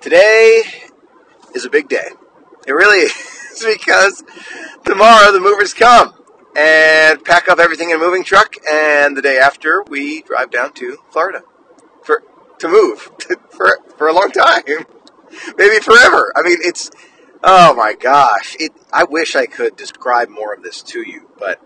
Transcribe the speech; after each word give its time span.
Today 0.00 0.62
is 1.54 1.66
a 1.66 1.70
big 1.70 1.90
day. 1.90 2.08
It 2.66 2.72
really 2.72 3.00
is 3.52 3.62
because 3.62 4.24
tomorrow 4.82 5.30
the 5.30 5.40
movers 5.40 5.74
come 5.74 6.14
and 6.56 7.22
pack 7.22 7.50
up 7.50 7.58
everything 7.58 7.90
in 7.90 7.96
a 7.96 7.98
moving 7.98 8.24
truck, 8.24 8.56
and 8.70 9.14
the 9.14 9.20
day 9.20 9.38
after 9.38 9.82
we 9.82 10.22
drive 10.22 10.50
down 10.50 10.72
to 10.74 10.96
Florida 11.10 11.42
for 12.02 12.22
to 12.60 12.68
move 12.68 13.10
for 13.50 13.78
for 13.98 14.08
a 14.08 14.14
long 14.14 14.30
time, 14.30 14.62
maybe 15.58 15.80
forever. 15.80 16.32
I 16.34 16.42
mean, 16.44 16.58
it's 16.60 16.90
oh 17.44 17.74
my 17.74 17.92
gosh! 17.92 18.56
It. 18.58 18.72
I 18.90 19.04
wish 19.04 19.36
I 19.36 19.44
could 19.44 19.76
describe 19.76 20.30
more 20.30 20.54
of 20.54 20.62
this 20.62 20.80
to 20.84 21.06
you, 21.06 21.28
but 21.38 21.60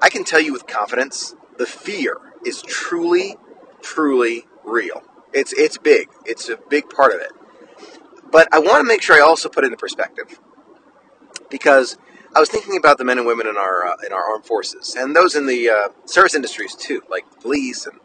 I 0.00 0.08
can 0.08 0.22
tell 0.22 0.40
you 0.40 0.52
with 0.52 0.68
confidence, 0.68 1.34
the 1.58 1.66
fear 1.66 2.18
is 2.44 2.62
truly, 2.62 3.38
truly 3.82 4.46
real. 4.64 5.02
It's 5.32 5.52
it's 5.52 5.78
big. 5.78 6.10
It's 6.24 6.48
a 6.48 6.56
big 6.56 6.88
part 6.90 7.12
of 7.12 7.20
it. 7.20 7.32
But 8.30 8.48
I 8.52 8.58
want 8.58 8.80
to 8.80 8.84
make 8.84 9.02
sure 9.02 9.16
I 9.16 9.20
also 9.20 9.48
put 9.48 9.64
it 9.64 9.68
into 9.68 9.76
perspective 9.76 10.38
because 11.50 11.96
I 12.34 12.40
was 12.40 12.48
thinking 12.48 12.76
about 12.76 12.98
the 12.98 13.04
men 13.04 13.18
and 13.18 13.26
women 13.26 13.46
in 13.46 13.56
our 13.56 13.86
uh, 13.86 13.96
in 14.06 14.12
our 14.12 14.22
armed 14.22 14.44
forces 14.44 14.94
and 14.94 15.16
those 15.16 15.34
in 15.34 15.46
the 15.46 15.70
uh, 15.70 15.88
service 16.04 16.34
industries 16.34 16.74
too, 16.74 17.02
like 17.08 17.24
police 17.40 17.86
and 17.86 17.98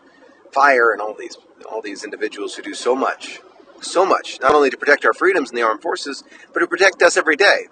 fire 0.51 0.91
and 0.91 1.01
all 1.01 1.13
these 1.13 1.37
all 1.69 1.81
these 1.81 2.03
individuals 2.03 2.55
who 2.55 2.61
do 2.61 2.73
so 2.73 2.95
much, 2.95 3.41
so 3.81 4.05
much, 4.05 4.39
not 4.41 4.53
only 4.53 4.69
to 4.69 4.77
protect 4.77 5.05
our 5.05 5.13
freedoms 5.13 5.49
in 5.49 5.55
the 5.55 5.61
armed 5.61 5.81
forces, 5.81 6.23
but 6.53 6.59
to 6.59 6.67
protect 6.67 7.01
us 7.01 7.17
every 7.17 7.35
day. 7.35 7.67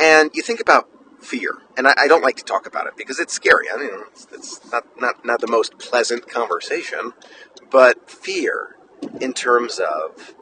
And 0.00 0.30
you 0.34 0.42
think 0.42 0.60
about 0.60 0.88
fear, 1.20 1.54
and 1.76 1.88
I, 1.88 1.94
I 1.98 2.08
don't 2.08 2.22
like 2.22 2.36
to 2.36 2.44
talk 2.44 2.66
about 2.66 2.86
it 2.86 2.94
because 2.96 3.18
it's 3.18 3.32
scary. 3.32 3.66
I 3.72 3.76
mean, 3.76 3.90
it's, 4.12 4.26
it's 4.32 4.72
not, 4.72 4.84
not 5.00 5.24
not 5.24 5.40
the 5.40 5.48
most 5.48 5.78
pleasant 5.78 6.28
conversation, 6.28 7.12
but 7.70 8.10
fear 8.10 8.76
in 9.20 9.32
terms 9.32 9.78
of 9.80 10.34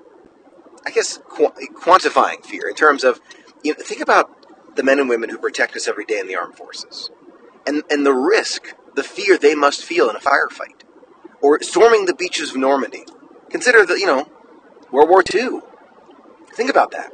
I 0.87 0.91
guess 0.91 1.19
qu- 1.29 1.53
quantifying 1.75 2.45
fear 2.45 2.69
in 2.69 2.75
terms 2.75 3.05
of 3.05 3.21
you 3.65 3.73
know, 3.73 3.83
think 3.83 4.01
about 4.01 4.77
the 4.77 4.85
men 4.85 5.01
and 5.01 5.09
women 5.09 5.31
who 5.31 5.39
protect 5.39 5.75
us 5.77 5.89
every 5.89 6.05
day 6.05 6.21
in 6.21 6.29
the 6.29 6.37
armed 6.37 6.57
forces, 6.57 7.11
and 7.67 7.83
and 7.91 8.07
the 8.07 8.15
risk, 8.15 8.75
the 8.95 9.03
fear 9.03 9.37
they 9.37 9.55
must 9.57 9.85
feel 9.85 10.09
in 10.09 10.17
a 10.17 10.21
firefight, 10.21 10.85
or 11.43 11.61
storming 11.63 12.07
the 12.07 12.15
beaches 12.15 12.51
of 12.51 12.57
Normandy. 12.57 13.05
Consider 13.51 13.85
the 13.85 13.99
you 13.99 14.07
know 14.07 14.29
World 14.93 15.11
War 15.11 15.25
II. 15.35 15.61
Think 16.55 16.71
about 16.71 16.93
that. 16.93 17.13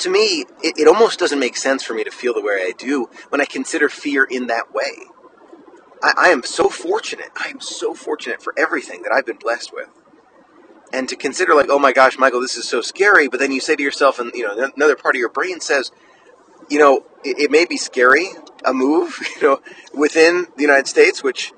To 0.00 0.10
me, 0.10 0.44
it, 0.62 0.78
it 0.78 0.88
almost 0.88 1.18
doesn't 1.18 1.38
make 1.38 1.56
sense 1.56 1.82
for 1.82 1.94
me 1.94 2.04
to 2.04 2.10
feel 2.10 2.34
the 2.34 2.42
way 2.42 2.64
I 2.66 2.72
do 2.76 3.08
when 3.28 3.40
I 3.40 3.44
consider 3.44 3.88
fear 3.88 4.24
in 4.24 4.46
that 4.48 4.72
way. 4.74 5.06
I, 6.02 6.14
I 6.16 6.28
am 6.28 6.42
so 6.42 6.68
fortunate. 6.68 7.30
I 7.36 7.48
am 7.48 7.60
so 7.60 7.94
fortunate 7.94 8.42
for 8.42 8.54
everything 8.58 9.02
that 9.02 9.12
I've 9.12 9.26
been 9.26 9.36
blessed 9.38 9.72
with 9.72 9.88
and 10.92 11.08
to 11.08 11.16
consider 11.16 11.54
like, 11.54 11.68
oh 11.68 11.78
my 11.78 11.92
gosh, 11.92 12.18
Michael, 12.18 12.40
this 12.40 12.56
is 12.56 12.68
so 12.68 12.80
scary. 12.80 13.28
But 13.28 13.40
then 13.40 13.52
you 13.52 13.60
say 13.60 13.76
to 13.76 13.82
yourself, 13.82 14.18
and 14.18 14.32
you 14.34 14.46
know, 14.46 14.70
another 14.76 14.96
part 14.96 15.14
of 15.14 15.18
your 15.18 15.30
brain 15.30 15.60
says, 15.60 15.90
you 16.68 16.78
know, 16.78 17.04
it, 17.24 17.38
it, 17.38 17.50
may 17.50 17.64
be 17.64 17.76
scary 17.76 18.28
a 18.64 18.72
move, 18.72 19.18
you 19.36 19.42
know, 19.42 19.60
within 19.94 20.46
the 20.56 20.62
United 20.62 20.86
States, 20.86 21.22
which 21.22 21.52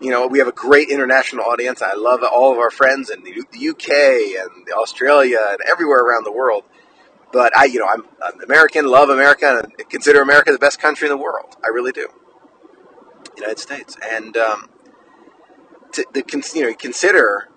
you 0.00 0.10
know 0.10 0.26
we 0.26 0.38
have 0.38 0.48
a 0.48 0.52
great 0.52 0.88
international 0.90 1.44
audience. 1.44 1.82
I 1.82 1.94
love 1.94 2.22
all 2.22 2.52
of 2.52 2.58
our 2.58 2.70
friends 2.70 3.10
in 3.10 3.22
the 3.22 3.68
UK 3.70 3.88
and 4.42 4.72
Australia 4.72 5.38
and 5.50 5.58
everywhere 5.70 6.00
around 6.00 6.24
the 6.24 6.32
world. 6.32 6.64
But 7.32 7.56
I, 7.56 7.66
you 7.66 7.78
know, 7.78 7.86
I'm, 7.86 8.04
I'm 8.20 8.42
American, 8.42 8.86
love 8.86 9.08
America, 9.08 9.62
and 9.62 9.88
consider 9.88 10.20
America 10.20 10.50
the 10.50 10.58
best 10.58 10.80
country 10.80 11.06
in 11.06 11.10
the 11.10 11.22
world. 11.22 11.56
I 11.64 11.68
really 11.68 11.92
do. 11.92 12.08
United 13.36 13.60
States, 13.60 13.96
and 14.02 14.36
um, 14.36 14.68
to, 15.92 16.04
the, 16.12 16.50
you 16.54 16.62
know, 16.62 16.74
consider 16.74 17.48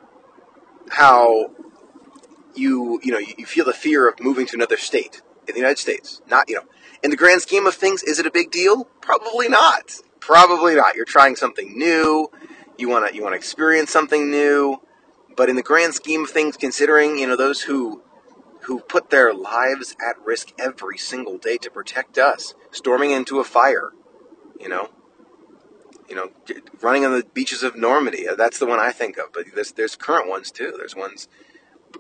how 0.92 1.52
you 2.56 3.00
you 3.04 3.12
know 3.12 3.20
you 3.20 3.46
feel 3.46 3.66
the 3.66 3.74
fear 3.74 4.08
of 4.08 4.20
moving 4.20 4.46
to 4.48 4.56
another 4.56 4.78
state 4.78 5.22
in 5.48 5.54
the 5.54 5.60
United 5.60 5.80
States. 5.80 6.22
Not 6.30 6.50
you 6.50 6.56
know, 6.56 6.64
in 7.04 7.12
the 7.12 7.18
grand 7.18 7.42
scheme 7.42 7.66
of 7.66 7.76
things, 7.76 8.04
is 8.04 8.20
it 8.20 8.26
a 8.26 8.32
big 8.32 8.52
deal? 8.52 8.86
Probably 9.02 9.50
not. 9.50 10.00
Probably 10.20 10.76
not. 10.76 10.96
You're 10.96 11.06
trying 11.06 11.36
something 11.36 11.78
new. 11.78 12.30
You 12.78 12.90
want 12.90 13.10
to 13.10 13.16
you 13.16 13.22
want 13.22 13.34
to 13.34 13.38
experience 13.38 13.92
something 13.92 14.30
new. 14.30 14.82
But 15.36 15.50
in 15.50 15.56
the 15.56 15.64
grand 15.64 15.96
scheme 15.96 16.24
of 16.24 16.30
things, 16.30 16.58
considering 16.58 17.18
you 17.18 17.28
know 17.28 17.36
those 17.36 17.62
who 17.62 18.04
who 18.62 18.80
put 18.80 19.10
their 19.10 19.34
lives 19.34 19.96
at 20.02 20.16
risk 20.24 20.54
every 20.58 20.98
single 20.98 21.38
day 21.38 21.58
to 21.58 21.70
protect 21.70 22.18
us, 22.18 22.54
storming 22.72 23.12
into 23.12 23.40
a 23.40 23.44
fire, 23.44 23.92
you 24.60 24.70
know, 24.70 24.90
you 26.14 26.20
know, 26.20 26.30
running 26.80 27.06
on 27.06 27.12
the 27.12 27.26
beaches 27.34 27.64
of 27.64 27.76
Normandy. 27.76 28.28
Uh, 28.28 28.36
that's 28.36 28.60
the 28.60 28.68
one 28.68 28.80
I 28.80 28.92
think 28.92 29.18
of. 29.18 29.34
But 29.34 29.46
there's 29.56 29.72
there's 29.72 29.96
current 29.96 30.30
ones 30.30 30.52
too. 30.52 30.72
There's 30.78 30.96
ones, 30.96 31.28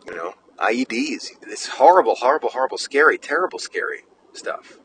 you 0.05 0.13
know, 0.13 0.35
IEDs. 0.57 1.29
It's 1.41 1.67
horrible, 1.67 2.15
horrible, 2.15 2.49
horrible, 2.49 2.77
scary, 2.77 3.17
terrible, 3.17 3.57
scary 3.57 4.03
stuff. 4.33 4.77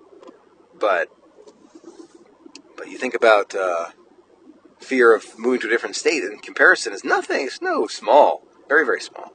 But 0.81 1.11
but 2.75 2.89
you 2.89 2.97
think 2.97 3.15
about 3.15 3.55
uh, 3.55 3.91
fear 4.81 5.15
of 5.15 5.39
moving 5.39 5.61
to 5.61 5.67
a 5.67 5.71
different 5.71 5.97
state. 5.97 6.23
In 6.23 6.39
comparison, 6.39 6.95
is 6.95 7.05
nothing. 7.05 7.47
It's 7.47 7.61
no 7.61 7.87
small, 7.87 8.47
very 8.67 8.87
very 8.87 9.03
small. 9.03 9.35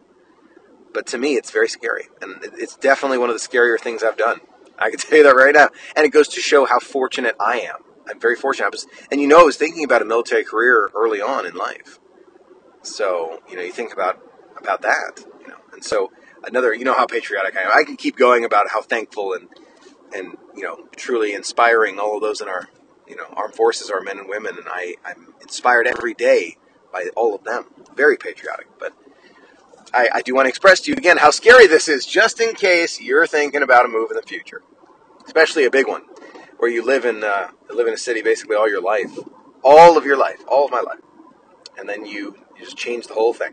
But 0.92 1.06
to 1.08 1.20
me, 1.20 1.36
it's 1.36 1.52
very 1.52 1.70
scary, 1.70 2.08
and 2.20 2.38
it's 2.58 2.76
definitely 2.78 3.20
one 3.20 3.30
of 3.30 3.36
the 3.36 3.48
scarier 3.48 3.80
things 3.80 4.02
I've 4.02 4.18
done. 4.18 4.40
I 4.80 4.90
can 4.90 4.98
tell 5.00 5.20
you 5.20 5.24
that 5.26 5.36
right 5.36 5.54
now, 5.54 5.70
and 5.96 6.04
it 6.04 6.10
goes 6.10 6.30
to 6.30 6.42
show 6.42 6.66
how 6.66 6.80
fortunate 6.80 7.36
I 7.40 7.60
am 7.60 7.93
I'm 8.10 8.20
very 8.20 8.36
fortunate. 8.36 8.66
I 8.66 8.70
was, 8.70 8.88
and 9.12 9.22
you 9.22 9.28
know, 9.28 9.40
I 9.40 9.44
was 9.44 9.58
thinking 9.58 9.84
about 9.84 10.02
a 10.02 10.06
military 10.06 10.44
career 10.44 10.90
early 10.96 11.22
on 11.22 11.46
in 11.46 11.56
life. 11.56 12.00
So 12.82 13.40
you 13.50 13.56
know, 13.56 13.62
you 13.62 13.72
think 13.72 13.94
about 13.94 14.20
about 14.58 14.82
that, 14.82 15.26
you 15.42 15.48
know, 15.48 15.58
and 15.72 15.84
so 15.84 16.12
another, 16.44 16.74
you 16.74 16.86
know, 16.86 16.94
how 16.94 17.06
patriotic 17.06 17.56
I 17.58 17.62
am. 17.62 17.72
I 17.74 17.84
can 17.84 17.96
keep 17.96 18.18
going 18.18 18.46
about 18.46 18.70
how 18.70 18.82
thankful 18.82 19.34
and 19.34 19.48
and 20.14 20.38
you 20.56 20.64
know, 20.64 20.88
truly 20.96 21.34
inspiring 21.34 22.00
all 22.00 22.18
of 22.18 22.22
those 22.22 22.42
in 22.42 22.48
our 22.48 22.70
you 23.08 23.16
know 23.16 23.26
armed 23.36 23.56
forces, 23.56 23.90
our 23.90 24.02
men 24.02 24.20
and 24.20 24.28
women, 24.28 24.58
and 24.58 24.68
I 24.68 24.96
I'm 25.06 25.34
inspired 25.42 25.88
every 25.88 26.14
day 26.14 26.58
by 26.92 27.08
all 27.16 27.34
of 27.34 27.44
them. 27.44 27.66
Very 27.96 28.18
patriotic, 28.18 28.68
but. 28.80 28.94
I, 29.96 30.10
I 30.12 30.22
do 30.24 30.34
want 30.34 30.46
to 30.46 30.50
express 30.50 30.80
to 30.82 30.92
you 30.92 30.98
again 30.98 31.18
how 31.18 31.30
scary 31.30 31.68
this 31.68 31.88
is, 31.88 32.04
just 32.04 32.42
in 32.42 32.56
case 32.56 33.00
you're 33.00 33.28
thinking 33.28 33.62
about 33.62 33.86
a 33.86 33.88
move 33.88 34.10
in 34.10 34.16
the 34.16 34.24
future, 34.24 34.64
especially 35.28 35.66
a 35.66 35.70
big 35.70 35.88
one 35.88 36.02
where 36.64 36.72
you 36.72 36.82
live 36.82 37.04
in 37.04 37.26
uh, 37.26 37.50
live 37.72 37.88
in 37.88 37.94
a 37.94 37.98
city 37.98 38.22
basically 38.22 38.56
all 38.56 38.70
your 38.70 38.82
life, 38.82 39.12
all 39.66 39.98
of 39.98 40.06
your 40.06 40.16
life, 40.16 40.40
all 40.48 40.64
of 40.64 40.72
my 40.72 40.80
life, 40.80 41.02
and 41.78 41.90
then 41.90 42.06
you, 42.06 42.38
you 42.58 42.64
just 42.64 42.78
change 42.78 43.06
the 43.08 43.14
whole 43.14 43.34
thing, 43.34 43.52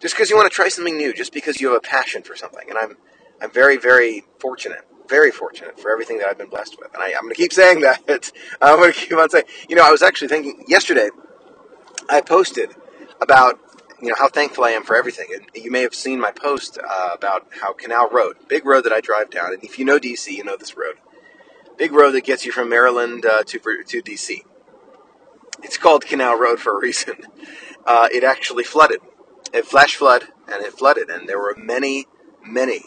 just 0.00 0.14
because 0.14 0.30
you 0.30 0.36
want 0.36 0.48
to 0.48 0.54
try 0.54 0.68
something 0.68 0.96
new, 0.96 1.12
just 1.12 1.32
because 1.32 1.60
you 1.60 1.66
have 1.66 1.76
a 1.76 1.80
passion 1.80 2.22
for 2.22 2.36
something. 2.36 2.70
And 2.70 2.78
I'm 2.78 2.96
I'm 3.42 3.50
very 3.50 3.76
very 3.78 4.22
fortunate, 4.38 4.86
very 5.08 5.32
fortunate 5.32 5.80
for 5.80 5.90
everything 5.90 6.18
that 6.18 6.28
I've 6.28 6.38
been 6.38 6.50
blessed 6.50 6.76
with, 6.78 6.94
and 6.94 7.02
I, 7.02 7.08
am 7.08 7.22
going 7.22 7.34
to 7.34 7.36
keep 7.36 7.52
saying 7.52 7.80
that. 7.80 8.30
I'm 8.62 8.78
going 8.78 8.92
to 8.92 8.96
keep 8.96 9.18
on 9.18 9.28
saying, 9.28 9.46
you 9.68 9.74
know, 9.74 9.84
I 9.84 9.90
was 9.90 10.00
actually 10.00 10.28
thinking 10.28 10.64
yesterday, 10.68 11.08
I 12.08 12.20
posted 12.20 12.76
about 13.20 13.58
you 14.00 14.10
know 14.10 14.16
how 14.16 14.28
thankful 14.28 14.62
I 14.62 14.70
am 14.70 14.84
for 14.84 14.94
everything. 14.94 15.26
And 15.34 15.46
you 15.52 15.72
may 15.72 15.82
have 15.82 15.96
seen 15.96 16.20
my 16.20 16.30
post 16.30 16.78
uh, 16.78 17.08
about 17.12 17.48
how 17.60 17.72
Canal 17.72 18.08
Road, 18.10 18.36
big 18.46 18.64
road 18.64 18.84
that 18.84 18.92
I 18.92 19.00
drive 19.00 19.30
down, 19.30 19.52
and 19.52 19.64
if 19.64 19.80
you 19.80 19.84
know 19.84 19.98
DC, 19.98 20.30
you 20.30 20.44
know 20.44 20.56
this 20.56 20.76
road 20.76 20.94
big 21.76 21.92
road 21.92 22.12
that 22.12 22.24
gets 22.24 22.44
you 22.44 22.52
from 22.52 22.68
Maryland 22.68 23.26
uh, 23.26 23.42
to 23.44 23.58
to 23.58 24.02
DC. 24.02 24.42
It's 25.62 25.78
called 25.78 26.04
Canal 26.04 26.38
Road 26.38 26.60
for 26.60 26.76
a 26.76 26.80
reason. 26.80 27.16
Uh, 27.86 28.08
it 28.10 28.24
actually 28.24 28.64
flooded. 28.64 28.98
It 29.52 29.66
flash 29.66 29.94
flood 29.94 30.28
and 30.50 30.64
it 30.64 30.72
flooded, 30.72 31.10
and 31.10 31.28
there 31.28 31.38
were 31.38 31.54
many, 31.54 32.06
many 32.42 32.84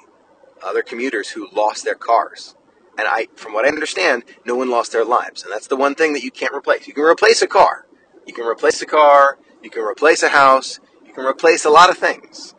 other 0.63 0.81
commuters 0.81 1.29
who 1.29 1.47
lost 1.51 1.85
their 1.85 1.93
cars. 1.93 2.55
And 2.97 3.07
I, 3.07 3.27
from 3.35 3.53
what 3.53 3.63
I 3.63 3.67
understand, 3.67 4.23
no 4.43 4.55
one 4.55 4.71
lost 4.71 4.91
their 4.91 5.05
lives, 5.05 5.43
and 5.43 5.51
that's 5.51 5.67
the 5.67 5.75
one 5.75 5.93
thing 5.93 6.13
that 6.13 6.23
you 6.23 6.31
can't 6.31 6.51
replace. 6.51 6.87
You 6.87 6.95
can 6.95 7.03
replace 7.03 7.43
a 7.43 7.47
car, 7.47 7.85
you 8.25 8.33
can 8.33 8.47
replace 8.47 8.81
a 8.81 8.87
car, 8.87 9.37
you 9.61 9.69
can 9.69 9.83
replace 9.83 10.23
a 10.23 10.29
house, 10.29 10.79
you 11.05 11.13
can 11.13 11.25
replace 11.25 11.63
a 11.63 11.69
lot 11.69 11.91
of 11.91 11.97
things. 11.99 12.55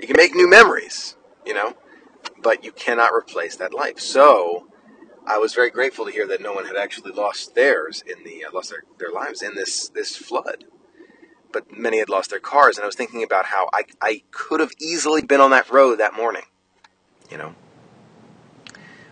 You 0.00 0.06
can 0.06 0.16
make 0.16 0.32
new 0.32 0.48
memories, 0.48 1.16
you 1.44 1.54
know, 1.54 1.74
but 2.40 2.64
you 2.64 2.70
cannot 2.70 3.12
replace 3.12 3.56
that 3.56 3.74
life. 3.74 3.98
So 3.98 4.68
I 5.26 5.38
was 5.38 5.54
very 5.54 5.70
grateful 5.70 6.04
to 6.04 6.10
hear 6.10 6.26
that 6.26 6.40
no 6.40 6.52
one 6.52 6.66
had 6.66 6.76
actually 6.76 7.12
lost 7.12 7.54
theirs 7.54 8.02
in 8.06 8.24
the 8.24 8.44
uh, 8.44 8.50
lost 8.52 8.70
their, 8.70 8.82
their 8.98 9.10
lives 9.12 9.42
in 9.42 9.54
this 9.54 9.88
this 9.88 10.16
flood. 10.16 10.64
But 11.52 11.76
many 11.76 11.98
had 11.98 12.08
lost 12.08 12.30
their 12.30 12.40
cars, 12.40 12.76
and 12.76 12.82
I 12.82 12.86
was 12.86 12.96
thinking 12.96 13.22
about 13.22 13.46
how 13.46 13.68
I 13.72 13.84
I 14.00 14.22
could 14.30 14.60
have 14.60 14.72
easily 14.80 15.22
been 15.22 15.40
on 15.40 15.50
that 15.50 15.70
road 15.70 15.96
that 16.00 16.14
morning, 16.14 16.44
you 17.30 17.38
know. 17.38 17.54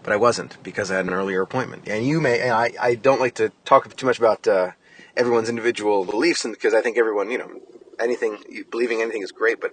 But 0.02 0.12
I 0.12 0.16
wasn't 0.16 0.56
because 0.62 0.90
I 0.90 0.96
had 0.96 1.06
an 1.06 1.12
earlier 1.12 1.42
appointment. 1.42 1.86
And 1.86 2.06
you 2.06 2.20
may 2.20 2.50
I 2.50 2.72
I 2.80 2.94
don't 2.94 3.20
like 3.20 3.34
to 3.34 3.52
talk 3.64 3.94
too 3.94 4.06
much 4.06 4.18
about 4.18 4.48
uh, 4.48 4.72
everyone's 5.16 5.48
individual 5.48 6.04
beliefs, 6.04 6.44
and 6.44 6.54
because 6.54 6.74
I 6.74 6.80
think 6.80 6.98
everyone 6.98 7.30
you 7.30 7.38
know 7.38 7.50
anything 8.00 8.38
believing 8.70 9.00
anything 9.00 9.22
is 9.22 9.32
great, 9.32 9.60
but 9.60 9.72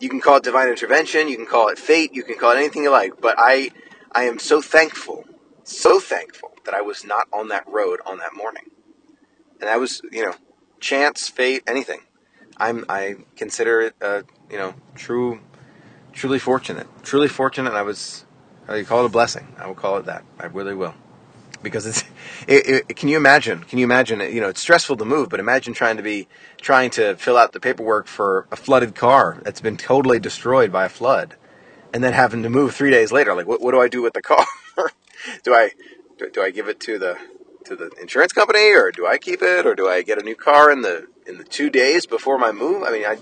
you 0.00 0.08
can 0.08 0.20
call 0.20 0.36
it 0.36 0.44
divine 0.44 0.68
intervention, 0.68 1.28
you 1.28 1.36
can 1.36 1.46
call 1.46 1.68
it 1.68 1.78
fate, 1.78 2.12
you 2.12 2.24
can 2.24 2.36
call 2.36 2.52
it 2.52 2.58
anything 2.58 2.82
you 2.82 2.90
like. 2.90 3.20
But 3.20 3.36
I 3.38 3.70
I 4.12 4.24
am 4.24 4.38
so 4.38 4.60
thankful 4.60 5.24
so 5.68 6.00
thankful 6.00 6.52
that 6.64 6.74
I 6.74 6.82
was 6.82 7.04
not 7.04 7.28
on 7.32 7.48
that 7.48 7.66
road 7.68 8.00
on 8.06 8.18
that 8.18 8.34
morning. 8.34 8.64
And 9.60 9.68
that 9.68 9.80
was, 9.80 10.02
you 10.12 10.24
know, 10.24 10.34
chance, 10.80 11.28
fate, 11.28 11.62
anything. 11.66 12.00
I'm 12.56 12.84
I 12.88 13.16
consider 13.36 13.80
it 13.80 13.94
you 14.50 14.58
know, 14.58 14.74
true 14.94 15.40
truly 16.12 16.38
fortunate, 16.38 16.86
truly 17.02 17.28
fortunate. 17.28 17.74
I 17.74 17.82
was, 17.82 18.24
I 18.68 18.82
call 18.82 19.02
it 19.02 19.06
a 19.06 19.10
blessing. 19.10 19.54
I 19.58 19.66
will 19.66 19.74
call 19.74 19.98
it 19.98 20.06
that. 20.06 20.24
I 20.40 20.46
really 20.46 20.74
will, 20.74 20.94
because 21.62 21.86
it's. 21.86 22.04
It, 22.46 22.86
it, 22.90 22.96
can 22.96 23.08
you 23.08 23.16
imagine? 23.18 23.64
Can 23.64 23.78
you 23.78 23.84
imagine? 23.84 24.20
You 24.20 24.40
know, 24.40 24.48
it's 24.48 24.60
stressful 24.60 24.96
to 24.98 25.04
move, 25.04 25.28
but 25.28 25.40
imagine 25.40 25.74
trying 25.74 25.98
to 25.98 26.02
be 26.02 26.28
trying 26.60 26.90
to 26.92 27.16
fill 27.16 27.36
out 27.36 27.52
the 27.52 27.60
paperwork 27.60 28.06
for 28.06 28.46
a 28.52 28.56
flooded 28.56 28.94
car 28.94 29.38
that's 29.42 29.60
been 29.60 29.76
totally 29.76 30.18
destroyed 30.20 30.72
by 30.72 30.86
a 30.86 30.88
flood, 30.88 31.36
and 31.92 32.02
then 32.04 32.14
having 32.14 32.42
to 32.44 32.50
move 32.50 32.74
three 32.74 32.90
days 32.90 33.12
later. 33.12 33.34
Like, 33.34 33.46
what, 33.46 33.60
what 33.60 33.72
do 33.72 33.80
I 33.80 33.88
do 33.88 34.02
with 34.02 34.14
the 34.14 34.22
car? 34.22 34.46
do 35.42 35.54
I 35.54 35.72
do, 36.18 36.30
do 36.30 36.42
I 36.42 36.50
give 36.50 36.68
it 36.68 36.80
to 36.80 36.98
the 36.98 37.16
to 37.64 37.76
the 37.76 37.90
insurance 38.00 38.32
company, 38.32 38.72
or 38.72 38.90
do 38.90 39.06
I 39.06 39.18
keep 39.18 39.42
it, 39.42 39.66
or 39.66 39.74
do 39.74 39.88
I 39.88 40.02
get 40.02 40.18
a 40.18 40.24
new 40.24 40.34
car 40.34 40.70
in 40.70 40.82
the 40.82 41.06
in 41.26 41.38
the 41.38 41.44
two 41.44 41.70
days 41.70 42.06
before 42.06 42.38
my 42.38 42.52
move? 42.52 42.82
I 42.82 42.90
mean, 42.90 43.04
I, 43.04 43.12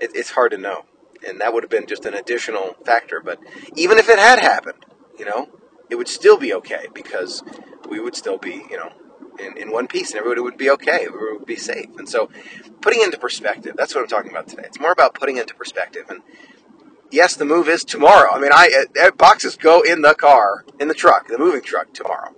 it, 0.00 0.10
it's 0.14 0.30
hard 0.30 0.52
to 0.52 0.58
know, 0.58 0.84
and 1.26 1.40
that 1.40 1.52
would 1.52 1.62
have 1.62 1.70
been 1.70 1.86
just 1.86 2.04
an 2.06 2.14
additional 2.14 2.74
factor. 2.84 3.20
But 3.20 3.38
even 3.74 3.98
if 3.98 4.08
it 4.08 4.18
had 4.18 4.38
happened, 4.38 4.84
you 5.18 5.24
know, 5.24 5.48
it 5.90 5.96
would 5.96 6.08
still 6.08 6.38
be 6.38 6.54
okay 6.54 6.86
because 6.92 7.42
we 7.88 8.00
would 8.00 8.16
still 8.16 8.38
be, 8.38 8.64
you 8.70 8.76
know, 8.76 8.90
in, 9.38 9.56
in 9.56 9.72
one 9.72 9.86
piece, 9.86 10.10
and 10.10 10.18
everybody 10.18 10.40
would 10.40 10.56
be 10.56 10.70
okay. 10.70 11.06
We 11.08 11.36
would 11.36 11.46
be 11.46 11.56
safe. 11.56 11.90
And 11.98 12.08
so, 12.08 12.30
putting 12.80 13.02
into 13.02 13.18
perspective, 13.18 13.74
that's 13.76 13.94
what 13.94 14.02
I'm 14.02 14.08
talking 14.08 14.30
about 14.30 14.48
today. 14.48 14.64
It's 14.64 14.80
more 14.80 14.92
about 14.92 15.14
putting 15.14 15.36
into 15.36 15.54
perspective. 15.54 16.06
And 16.08 16.22
yes, 17.14 17.36
the 17.36 17.44
move 17.44 17.68
is 17.68 17.84
tomorrow. 17.84 18.32
I 18.32 18.40
mean, 18.40 18.52
I 18.52 18.84
uh, 19.00 19.10
boxes 19.12 19.56
go 19.56 19.82
in 19.82 20.02
the 20.02 20.14
car, 20.14 20.64
in 20.78 20.88
the 20.88 20.94
truck, 20.94 21.28
the 21.28 21.38
moving 21.38 21.62
truck 21.62 21.92
tomorrow 21.94 22.34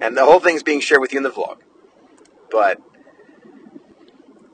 and 0.00 0.16
the 0.16 0.24
whole 0.24 0.40
thing's 0.40 0.62
being 0.62 0.80
shared 0.80 1.00
with 1.00 1.12
you 1.12 1.18
in 1.18 1.22
the 1.22 1.30
vlog. 1.30 1.58
But 2.50 2.80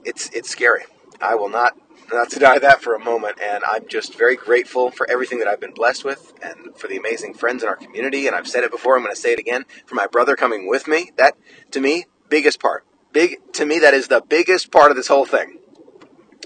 it's 0.04 0.28
it's 0.31 0.50
scary. 0.50 0.84
I 1.20 1.34
will 1.37 1.48
not 1.48 1.78
not 2.12 2.28
deny 2.31 2.58
that 2.58 2.82
for 2.82 2.94
a 2.94 2.98
moment, 2.98 3.38
and 3.40 3.64
I'm 3.64 3.88
just 3.88 4.16
very 4.16 4.37
grateful 4.37 4.90
for 4.90 5.08
everything 5.08 5.38
that 5.38 5.49
I've 5.49 5.60
been 5.60 5.75
blessed 5.75 6.04
with, 6.04 6.34
and 6.42 6.76
for 6.76 6.88
the 6.88 6.96
amazing 6.96 7.34
friends 7.34 7.62
in 7.62 7.69
our 7.69 7.76
community. 7.76 8.26
And 8.26 8.34
I've 8.34 8.49
said 8.49 8.64
it 8.64 8.70
before, 8.70 8.96
I'm 8.96 9.02
going 9.02 9.14
to 9.14 9.20
say 9.20 9.32
it 9.32 9.38
again. 9.38 9.64
For 9.87 9.94
my 9.94 10.06
brother 10.06 10.37
coming 10.37 10.69
with 10.69 10.87
me, 10.87 11.12
that 11.16 11.37
to 11.70 11.81
me, 11.81 12.06
biggest 12.28 12.60
part. 12.60 12.84
Big 13.12 13.37
to 13.54 13.64
me, 13.64 13.78
that 13.78 13.94
is 13.94 14.08
the 14.08 14.20
biggest 14.20 14.70
part 14.70 14.90
of 14.90 14.96
this 14.96 15.08
whole 15.08 15.25
thing. 15.25 15.58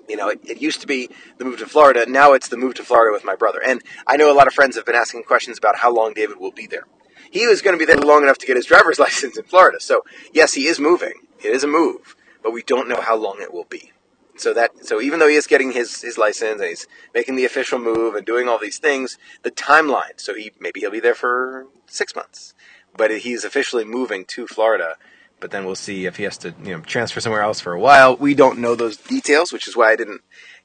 You 0.09 0.17
know, 0.17 0.29
it, 0.29 0.41
it, 0.45 0.61
used 0.61 0.81
to 0.81 0.87
be 0.87 1.09
the 1.39 1.45
move 1.45 1.59
to 1.59 1.67
Florida. 1.67 2.05
Now 2.09 2.33
it's 2.33 2.49
the 2.49 2.57
move 2.57 2.75
to 2.75 2.85
Florida 2.85 3.13
with 3.13 3.25
my 3.25 3.37
brother. 3.37 3.61
And 3.65 3.83
I 4.07 4.17
know 4.17 4.33
a 4.33 4.35
lot 4.35 4.47
of 4.47 4.55
friends 4.55 4.77
have 4.77 4.85
been 4.85 4.95
asking 4.95 5.25
questions 5.25 5.59
about 5.59 5.77
how 5.77 5.93
long 5.93 6.15
David 6.15 6.39
will 6.39 6.53
be 6.53 6.67
there 6.67 6.87
he 7.31 7.47
was 7.47 7.63
going 7.63 7.79
to 7.79 7.79
be 7.79 7.91
there 7.91 8.01
long 8.01 8.23
enough 8.23 8.39
to 8.39 8.47
get 8.47 8.57
his 8.57 8.67
driver's 8.67 8.99
license 9.07 9.39
in 9.39 9.45
Florida. 9.45 9.81
So 9.81 10.05
yes, 10.33 10.55
he 10.55 10.67
is 10.67 10.79
moving. 10.81 11.15
It 11.43 11.53
is 11.53 11.65
a 11.65 11.69
move, 11.69 12.17
but 12.43 12.53
we 12.53 12.63
don't 12.63 12.89
know 12.89 13.01
how 13.01 13.17
long 13.17 13.39
it 13.41 13.53
will 13.53 13.65
be. 13.65 13.93
So 14.37 14.55
that 14.55 14.87
so 14.87 15.01
even 15.01 15.19
though 15.19 15.29
he 15.29 15.37
is 15.37 15.47
getting 15.47 15.73
his, 15.73 16.01
his 16.01 16.17
license 16.17 16.61
and 16.61 16.69
he's 16.69 16.87
making 17.15 17.37
the 17.37 17.45
official 17.45 17.79
move 17.79 18.15
and 18.15 18.27
doing 18.27 18.49
all 18.49 18.59
these 18.59 18.79
things, 18.79 19.19
the 19.43 19.51
timeline. 19.51 20.19
So 20.19 20.35
he 20.35 20.53
maybe 20.59 20.81
he'll 20.81 20.91
be 20.91 21.01
there 21.01 21.15
for 21.15 21.67
six 21.87 22.15
months, 22.17 22.55
but 22.97 23.11
he's 23.11 23.45
officially 23.45 23.85
moving 23.85 24.25
to 24.27 24.47
Florida. 24.47 24.97
But 25.41 25.51
then 25.51 25.65
we'll 25.65 25.75
see 25.75 26.07
if 26.07 26.17
he 26.17 26.25
has 26.25 26.37
to 26.39 26.55
you 26.63 26.77
know 26.77 26.81
transfer 26.81 27.21
somewhere 27.21 27.43
else 27.43 27.61
for 27.61 27.73
a 27.73 27.81
while. 27.81 28.17
We 28.17 28.35
don't 28.35 28.59
know 28.59 28.75
those 28.75 28.97
details, 28.97 29.53
which 29.53 29.67
is 29.67 29.77
why 29.77 29.93
I 29.93 29.97
didn't 29.97 30.21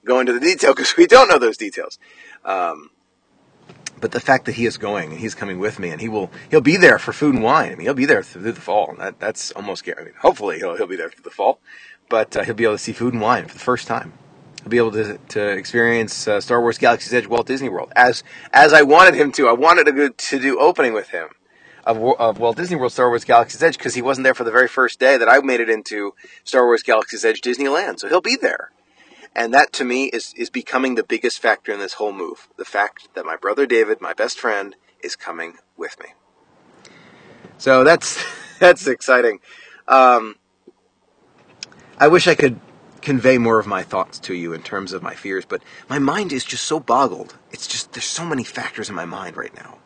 go 0.05 0.19
into 0.19 0.33
the 0.33 0.39
detail 0.39 0.73
because 0.73 0.95
we 0.97 1.07
don't 1.07 1.27
know 1.27 1.39
those 1.39 1.57
details. 1.57 1.97
Um, 2.43 2.91
but 3.99 4.11
the 4.11 4.19
fact 4.19 4.45
that 4.45 4.53
he 4.53 4.65
is 4.65 4.77
going 4.77 5.11
and 5.11 5.19
he's 5.19 5.33
coming 5.33 5.57
with 5.57 5.79
me 5.79 5.89
and 5.89 6.01
he 6.01 6.09
will 6.09 6.29
he'll 6.51 6.61
be 6.61 6.77
there 6.77 6.99
for 6.99 7.13
food 7.13 7.33
and 7.35 7.43
wine. 7.43 7.71
I 7.71 7.75
mean, 7.75 7.85
he'll 7.85 7.93
be 7.93 8.05
there 8.05 8.23
through 8.23 8.51
the 8.51 8.61
fall. 8.61 8.95
That, 8.99 9.19
that's 9.19 9.51
almost. 9.51 9.87
I 9.87 10.03
mean, 10.03 10.13
hopefully 10.19 10.57
he'll 10.59 10.75
he'll 10.75 10.87
be 10.87 10.95
there 10.95 11.09
through 11.09 11.23
the 11.23 11.29
fall, 11.29 11.59
but 12.09 12.35
uh, 12.35 12.43
he'll 12.43 12.55
be 12.55 12.65
able 12.65 12.75
to 12.75 12.79
see 12.79 12.93
food 12.93 13.13
and 13.13 13.21
wine 13.21 13.47
for 13.47 13.53
the 13.53 13.59
first 13.59 13.87
time. 13.87 14.13
He'll 14.61 14.69
be 14.69 14.77
able 14.77 14.91
to 14.91 15.17
to 15.29 15.47
experience 15.49 16.27
uh, 16.27 16.41
Star 16.41 16.61
Wars 16.61 16.77
Galaxy's 16.77 17.13
Edge 17.13 17.27
Walt 17.27 17.47
Disney 17.47 17.69
World 17.69 17.91
as 17.95 18.23
as 18.51 18.73
I 18.73 18.81
wanted 18.81 19.15
him 19.15 19.31
to. 19.33 19.47
I 19.47 19.53
wanted 19.53 19.85
to 19.85 20.09
to 20.09 20.39
do 20.39 20.59
opening 20.59 20.93
with 20.93 21.09
him 21.09 21.29
of, 21.85 21.97
of 22.19 22.39
Walt 22.39 22.57
Disney 22.57 22.75
World 22.75 22.91
Star 22.91 23.09
Wars 23.09 23.23
Galaxy's 23.23 23.61
Edge 23.61 23.77
because 23.77 23.93
he 23.93 24.01
wasn't 24.01 24.23
there 24.23 24.33
for 24.33 24.43
the 24.43 24.51
very 24.51 24.67
first 24.67 24.99
day 24.99 25.17
that 25.17 25.29
I 25.29 25.39
made 25.39 25.59
it 25.59 25.69
into 25.69 26.13
Star 26.43 26.65
Wars 26.65 26.83
Galaxy's 26.83 27.23
Edge 27.23 27.41
Disneyland. 27.41 27.99
So 27.99 28.07
he'll 28.07 28.21
be 28.21 28.35
there. 28.35 28.71
And 29.35 29.53
that 29.53 29.73
to 29.73 29.83
me 29.83 30.05
is, 30.05 30.33
is 30.37 30.49
becoming 30.49 30.95
the 30.95 31.03
biggest 31.03 31.39
factor 31.41 31.71
in 31.71 31.79
this 31.79 31.93
whole 31.93 32.13
move. 32.13 32.47
The 32.57 32.65
fact 32.65 33.09
that 33.15 33.25
my 33.25 33.35
brother 33.35 33.65
David, 33.65 33.99
my 33.99 34.13
best 34.13 34.39
friend, 34.39 34.75
is 35.01 35.15
coming 35.15 35.57
with 35.77 35.99
me. 35.99 36.13
So 37.57 37.83
that's 37.83 38.23
that's 38.59 38.87
exciting. 38.87 39.39
Um, 39.87 40.35
I 41.99 42.07
wish 42.07 42.27
I 42.27 42.35
could 42.35 42.59
convey 43.01 43.37
more 43.37 43.59
of 43.59 43.67
my 43.67 43.83
thoughts 43.83 44.17
to 44.19 44.33
you 44.33 44.51
in 44.53 44.63
terms 44.63 44.91
of 44.91 45.03
my 45.03 45.13
fears, 45.13 45.45
but 45.45 45.61
my 45.87 45.99
mind 45.99 46.33
is 46.33 46.43
just 46.43 46.63
so 46.63 46.79
boggled. 46.79 47.35
It's 47.51 47.67
just 47.67 47.93
there's 47.93 48.05
so 48.05 48.25
many 48.25 48.43
factors 48.43 48.89
in 48.89 48.95
my 48.95 49.05
mind 49.05 49.37
right 49.37 49.53
now. 49.55 49.77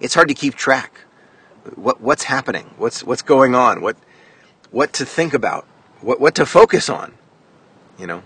It's 0.00 0.14
hard 0.14 0.28
to 0.28 0.34
keep 0.34 0.54
track. 0.54 1.00
What 1.76 2.00
what's 2.00 2.24
happening? 2.24 2.74
What's 2.76 3.04
what's 3.04 3.22
going 3.22 3.54
on? 3.54 3.80
What 3.80 3.96
what 4.70 4.92
to 4.94 5.04
think 5.04 5.34
about? 5.34 5.66
What 6.00 6.20
what 6.20 6.34
to 6.36 6.46
focus 6.46 6.88
on? 6.88 7.14
You 7.98 8.06
know. 8.06 8.22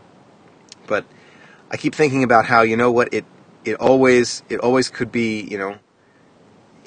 But 0.86 1.04
I 1.70 1.76
keep 1.76 1.94
thinking 1.94 2.22
about 2.24 2.46
how 2.46 2.62
you 2.62 2.76
know 2.76 2.90
what 2.90 3.12
it 3.12 3.24
it 3.64 3.76
always 3.76 4.42
it 4.48 4.60
always 4.60 4.88
could 4.88 5.12
be 5.12 5.40
you 5.42 5.58
know. 5.58 5.78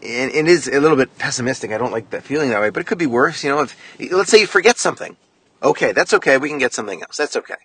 And 0.04 0.32
it 0.32 0.48
is 0.48 0.68
a 0.68 0.80
little 0.80 0.98
bit 0.98 1.18
pessimistic. 1.18 1.72
I 1.72 1.80
don't 1.80 1.92
like 1.92 2.12
that 2.12 2.24
feeling 2.24 2.50
that 2.50 2.62
way, 2.62 2.70
but 2.70 2.82
it 2.82 2.86
could 2.86 3.00
be 3.00 3.08
worse. 3.08 3.44
You 3.44 3.50
know, 3.50 3.62
if 3.62 3.76
let's 4.12 4.30
say 4.30 4.40
you 4.40 4.46
forget 4.48 4.78
something, 4.78 5.18
okay, 5.64 5.94
that's 5.94 6.14
okay. 6.14 6.38
We 6.38 6.50
can 6.50 6.60
get 6.60 6.74
something 6.74 7.02
else. 7.02 7.18
That's 7.18 7.36
okay. 7.36 7.56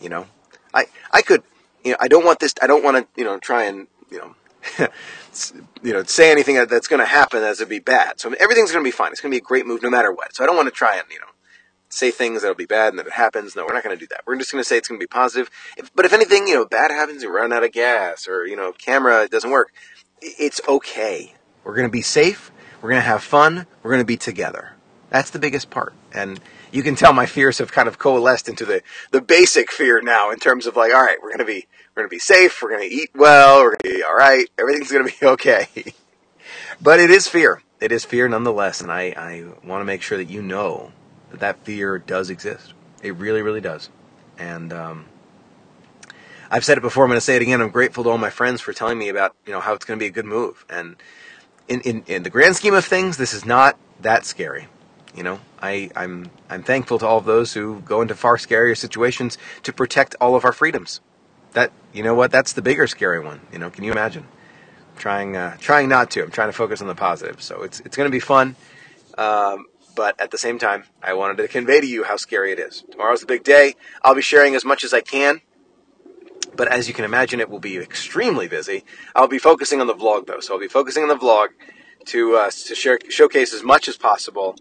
You 0.00 0.08
know, 0.08 0.26
I 0.72 0.86
I 1.10 1.22
could, 1.22 1.42
you 1.82 1.92
know, 1.92 1.96
I 2.00 2.06
don't 2.06 2.24
want 2.24 2.38
this. 2.38 2.54
I 2.62 2.68
don't 2.68 2.84
want 2.84 2.96
to, 2.96 3.20
you 3.20 3.24
know, 3.24 3.38
try 3.38 3.64
and 3.64 3.88
you 4.10 4.18
know, 4.18 4.36
you 5.82 5.92
know, 5.92 6.02
say 6.04 6.30
anything 6.30 6.56
that's 6.66 6.88
going 6.88 7.00
to 7.00 7.06
happen 7.06 7.42
as 7.42 7.60
it 7.60 7.68
be 7.68 7.78
bad. 7.78 8.20
So 8.20 8.32
everything's 8.40 8.72
going 8.72 8.84
to 8.84 8.88
be 8.88 8.92
fine. 8.92 9.12
It's 9.12 9.20
going 9.20 9.30
to 9.30 9.34
be 9.34 9.42
a 9.42 9.46
great 9.46 9.66
move 9.66 9.82
no 9.82 9.90
matter 9.90 10.12
what. 10.12 10.34
So 10.34 10.44
I 10.44 10.46
don't 10.46 10.56
want 10.56 10.68
to 10.68 10.74
try 10.74 10.96
and 10.96 11.04
you 11.10 11.18
know 11.18 11.26
say 11.88 12.10
things 12.10 12.42
that'll 12.42 12.56
be 12.56 12.66
bad 12.66 12.92
and 12.92 12.98
that 12.98 13.06
it 13.06 13.12
happens. 13.12 13.54
No, 13.54 13.64
we're 13.64 13.74
not 13.74 13.84
going 13.84 13.96
to 13.96 14.00
do 14.00 14.08
that. 14.08 14.22
We're 14.26 14.36
just 14.36 14.50
going 14.50 14.62
to 14.62 14.68
say 14.68 14.76
it's 14.76 14.88
going 14.88 14.98
to 14.98 15.02
be 15.02 15.08
positive. 15.08 15.50
If, 15.76 15.94
but 15.94 16.04
if 16.04 16.12
anything, 16.12 16.48
you 16.48 16.54
know, 16.54 16.64
bad 16.64 16.90
happens, 16.90 17.22
you 17.22 17.34
run 17.34 17.52
out 17.52 17.64
of 17.64 17.72
gas, 17.72 18.26
or 18.28 18.46
you 18.46 18.56
know, 18.56 18.72
camera 18.72 19.28
doesn't 19.28 19.50
work, 19.50 19.72
it's 20.20 20.60
okay. 20.68 21.34
We're 21.62 21.74
going 21.74 21.88
to 21.88 21.92
be 21.92 22.02
safe. 22.02 22.50
We're 22.82 22.90
going 22.90 23.00
to 23.00 23.06
have 23.06 23.22
fun. 23.22 23.66
We're 23.82 23.90
going 23.90 24.02
to 24.02 24.06
be 24.06 24.16
together. 24.16 24.72
That's 25.08 25.30
the 25.30 25.38
biggest 25.38 25.70
part. 25.70 25.94
And 26.12 26.40
you 26.70 26.82
can 26.82 26.96
tell 26.96 27.12
my 27.12 27.26
fears 27.26 27.58
have 27.58 27.72
kind 27.72 27.88
of 27.88 27.98
coalesced 27.98 28.48
into 28.48 28.64
the, 28.64 28.82
the 29.10 29.20
basic 29.20 29.70
fear 29.70 30.02
now 30.02 30.30
in 30.30 30.38
terms 30.38 30.66
of 30.66 30.76
like, 30.76 30.92
all 30.92 31.02
right, 31.02 31.16
we're 31.22 31.28
going 31.28 31.38
to 31.38 31.44
be, 31.44 31.66
we're 31.94 32.02
going 32.02 32.10
to 32.10 32.14
be 32.14 32.18
safe. 32.18 32.60
We're 32.60 32.70
going 32.70 32.88
to 32.88 32.94
eat 32.94 33.10
well. 33.14 33.62
We're 33.62 33.76
going 33.76 33.94
to 33.94 33.98
be 33.98 34.02
all 34.02 34.16
right. 34.16 34.48
Everything's 34.58 34.90
going 34.90 35.06
to 35.06 35.14
be 35.20 35.26
okay. 35.34 35.68
but 36.80 36.98
it 36.98 37.10
is 37.10 37.28
fear. 37.28 37.62
It 37.80 37.92
is 37.92 38.04
fear 38.04 38.28
nonetheless. 38.28 38.80
And 38.80 38.90
I, 38.90 39.14
I 39.16 39.44
want 39.66 39.80
to 39.80 39.84
make 39.84 40.02
sure 40.02 40.18
that 40.18 40.28
you 40.28 40.42
know 40.42 40.92
that 41.30 41.40
that 41.40 41.64
fear 41.64 41.98
does 41.98 42.30
exist. 42.30 42.74
It 43.02 43.14
really, 43.16 43.42
really 43.42 43.60
does. 43.60 43.90
And 44.38 44.72
um, 44.72 45.04
I've 46.50 46.64
said 46.64 46.78
it 46.78 46.80
before. 46.80 47.04
I'm 47.04 47.10
going 47.10 47.18
to 47.18 47.24
say 47.24 47.36
it 47.36 47.42
again. 47.42 47.60
I'm 47.60 47.70
grateful 47.70 48.02
to 48.04 48.10
all 48.10 48.18
my 48.18 48.30
friends 48.30 48.60
for 48.60 48.72
telling 48.72 48.98
me 48.98 49.08
about 49.08 49.36
you 49.46 49.52
know 49.52 49.60
how 49.60 49.74
it's 49.74 49.84
going 49.84 49.98
to 49.98 50.02
be 50.02 50.08
a 50.08 50.12
good 50.12 50.24
move. 50.24 50.64
And 50.68 50.96
in, 51.68 51.80
in, 51.82 52.04
in 52.06 52.22
the 52.24 52.30
grand 52.30 52.56
scheme 52.56 52.74
of 52.74 52.84
things, 52.84 53.18
this 53.18 53.32
is 53.32 53.44
not 53.44 53.78
that 54.00 54.24
scary. 54.24 54.66
You 55.14 55.22
know, 55.22 55.38
I, 55.62 55.90
I'm 55.94 56.30
I'm 56.50 56.64
thankful 56.64 56.98
to 56.98 57.06
all 57.06 57.18
of 57.18 57.24
those 57.24 57.52
who 57.54 57.82
go 57.82 58.02
into 58.02 58.16
far 58.16 58.36
scarier 58.36 58.76
situations 58.76 59.38
to 59.62 59.72
protect 59.72 60.16
all 60.20 60.34
of 60.34 60.44
our 60.44 60.52
freedoms. 60.52 61.00
That 61.54 61.72
you 61.92 62.02
know 62.02 62.14
what? 62.14 62.30
That's 62.30 62.52
the 62.52 62.62
bigger 62.62 62.86
scary 62.86 63.20
one. 63.20 63.40
You 63.52 63.58
know, 63.58 63.70
can 63.70 63.84
you 63.84 63.92
imagine? 63.92 64.26
trying 64.96 65.36
uh, 65.36 65.56
trying 65.58 65.88
not 65.88 66.10
to. 66.12 66.22
I'm 66.22 66.30
trying 66.30 66.48
to 66.48 66.52
focus 66.52 66.80
on 66.80 66.88
the 66.88 66.94
positive. 66.94 67.42
So 67.42 67.62
it's 67.62 67.80
it's 67.80 67.96
going 67.96 68.08
to 68.08 68.12
be 68.12 68.20
fun. 68.20 68.56
Um, 69.16 69.66
but 69.96 70.20
at 70.20 70.30
the 70.30 70.38
same 70.38 70.58
time, 70.58 70.84
I 71.02 71.14
wanted 71.14 71.36
to 71.38 71.48
convey 71.48 71.80
to 71.80 71.86
you 71.86 72.04
how 72.04 72.16
scary 72.16 72.52
it 72.52 72.58
is. 72.58 72.84
Tomorrow's 72.90 73.20
the 73.20 73.26
big 73.26 73.44
day. 73.44 73.74
I'll 74.02 74.14
be 74.14 74.22
sharing 74.22 74.54
as 74.54 74.64
much 74.64 74.82
as 74.82 74.92
I 74.92 75.00
can, 75.00 75.40
but 76.56 76.68
as 76.68 76.88
you 76.88 76.94
can 76.94 77.04
imagine, 77.04 77.38
it 77.40 77.48
will 77.48 77.60
be 77.60 77.76
extremely 77.76 78.48
busy. 78.48 78.84
I'll 79.14 79.28
be 79.28 79.38
focusing 79.38 79.80
on 79.80 79.86
the 79.86 79.94
vlog 79.94 80.26
though, 80.26 80.40
so 80.40 80.54
I'll 80.54 80.60
be 80.60 80.68
focusing 80.68 81.02
on 81.02 81.08
the 81.08 81.16
vlog 81.16 81.48
to 82.06 82.36
uh, 82.36 82.50
to 82.50 82.74
share, 82.74 82.98
showcase 83.08 83.54
as 83.54 83.62
much 83.62 83.88
as 83.88 83.96
possible, 83.96 84.56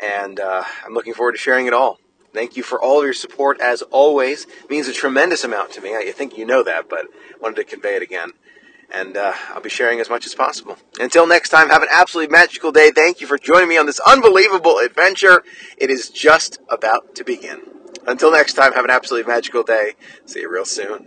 and 0.00 0.38
uh, 0.38 0.62
I'm 0.84 0.94
looking 0.94 1.14
forward 1.14 1.32
to 1.32 1.38
sharing 1.38 1.66
it 1.66 1.72
all. 1.72 1.98
Thank 2.32 2.56
you 2.56 2.62
for 2.62 2.80
all 2.80 2.98
of 2.98 3.04
your 3.04 3.14
support 3.14 3.60
as 3.60 3.82
always. 3.82 4.44
It 4.44 4.70
means 4.70 4.88
a 4.88 4.92
tremendous 4.92 5.44
amount 5.44 5.72
to 5.72 5.80
me. 5.80 5.96
I 5.96 6.12
think 6.12 6.36
you 6.36 6.44
know 6.44 6.62
that, 6.62 6.88
but 6.88 7.06
wanted 7.40 7.56
to 7.56 7.64
convey 7.64 7.96
it 7.96 8.02
again 8.02 8.32
and 8.90 9.16
uh, 9.16 9.32
I'll 9.50 9.60
be 9.60 9.68
sharing 9.68 10.00
as 10.00 10.08
much 10.08 10.26
as 10.26 10.34
possible. 10.34 10.78
Until 10.98 11.26
next 11.26 11.50
time, 11.50 11.68
have 11.68 11.82
an 11.82 11.88
absolutely 11.90 12.32
magical 12.32 12.72
day. 12.72 12.90
Thank 12.90 13.20
you 13.20 13.26
for 13.26 13.38
joining 13.38 13.68
me 13.68 13.76
on 13.76 13.86
this 13.86 14.00
unbelievable 14.00 14.78
adventure. 14.78 15.44
It 15.76 15.90
is 15.90 16.08
just 16.08 16.58
about 16.68 17.14
to 17.16 17.24
begin. 17.24 17.60
Until 18.06 18.32
next 18.32 18.54
time, 18.54 18.72
have 18.72 18.84
an 18.84 18.90
absolutely 18.90 19.30
magical 19.30 19.62
day. 19.62 19.94
See 20.24 20.40
you 20.40 20.50
real 20.50 20.64
soon. 20.64 21.06